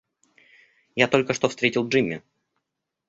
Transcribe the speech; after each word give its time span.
Я 0.95 1.07
только 1.07 1.35
что 1.35 1.47
встретил 1.47 1.87
Джимми. 1.87 2.23